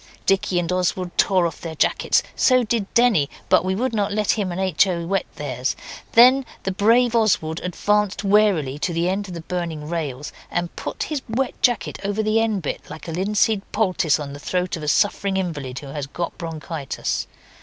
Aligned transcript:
Dicky 0.25 0.57
and 0.57 0.71
Oswald 0.71 1.11
tore 1.15 1.45
off 1.45 1.61
their 1.61 1.75
jackets, 1.75 2.23
so 2.35 2.63
did 2.63 2.91
Denny, 2.95 3.29
but 3.49 3.63
we 3.63 3.75
would 3.75 3.93
not 3.93 4.11
let 4.11 4.31
him 4.31 4.51
and 4.51 4.59
H. 4.59 4.87
O. 4.87 5.05
wet 5.05 5.27
theirs. 5.35 5.75
Then 6.13 6.43
the 6.63 6.71
brave 6.71 7.15
Oswald 7.15 7.59
advanced 7.61 8.23
warily 8.23 8.79
to 8.79 8.93
the 8.93 9.07
end 9.07 9.27
of 9.27 9.35
the 9.35 9.41
burning 9.41 9.87
rails 9.87 10.33
and 10.49 10.75
put 10.75 11.03
his 11.03 11.21
wet 11.29 11.53
jacket 11.61 11.99
over 12.03 12.23
the 12.23 12.41
end 12.41 12.63
bit, 12.63 12.89
like 12.89 13.07
a 13.07 13.11
linseed 13.11 13.61
poultice 13.71 14.19
on 14.19 14.33
the 14.33 14.39
throat 14.39 14.75
of 14.75 14.81
a 14.81 14.87
suffering 14.87 15.37
invalid 15.37 15.77
who 15.77 15.87
has 15.89 16.07
got 16.07 16.35
bronchitis. 16.35 17.27